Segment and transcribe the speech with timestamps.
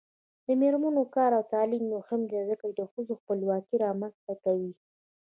[0.45, 4.71] د میرمنو کار او تعلیم مهم دی ځکه چې ښځو خپلواکي رامنځته کوي.